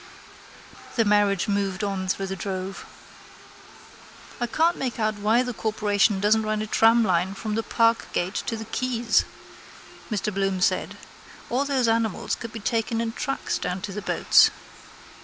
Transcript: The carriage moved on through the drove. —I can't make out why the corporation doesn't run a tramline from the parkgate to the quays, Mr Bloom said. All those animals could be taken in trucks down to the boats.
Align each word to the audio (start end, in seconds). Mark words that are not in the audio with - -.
The 0.95 1.03
carriage 1.05 1.47
moved 1.47 1.83
on 1.83 2.07
through 2.07 2.25
the 2.25 2.35
drove. 2.35 2.87
—I 4.41 4.47
can't 4.47 4.75
make 4.75 4.97
out 4.99 5.19
why 5.19 5.43
the 5.43 5.53
corporation 5.53 6.19
doesn't 6.19 6.41
run 6.41 6.63
a 6.63 6.65
tramline 6.65 7.35
from 7.35 7.53
the 7.53 7.61
parkgate 7.61 8.43
to 8.47 8.57
the 8.57 8.65
quays, 8.65 9.25
Mr 10.09 10.33
Bloom 10.33 10.59
said. 10.59 10.97
All 11.51 11.65
those 11.65 11.87
animals 11.87 12.33
could 12.33 12.51
be 12.51 12.59
taken 12.59 12.99
in 12.99 13.11
trucks 13.13 13.59
down 13.59 13.81
to 13.81 13.91
the 13.91 14.01
boats. 14.01 14.49